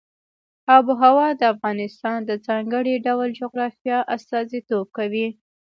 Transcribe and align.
آب 0.75 0.85
وهوا 0.99 1.27
د 1.39 1.41
افغانستان 1.53 2.19
د 2.25 2.31
ځانګړي 2.47 2.93
ډول 3.07 3.29
جغرافیه 3.39 3.97
استازیتوب 4.15 4.85
کوي. 4.97 5.27